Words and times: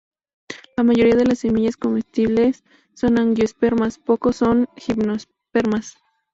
La 0.77 0.83
mayoría 0.83 1.13
de 1.15 1.25
las 1.25 1.37
semillas 1.37 1.77
comestibles 1.77 2.63
son 2.95 3.19
angiospermas, 3.19 3.99
pocos 3.99 4.35
son 4.37 4.67
gimnospermas. 4.75 5.95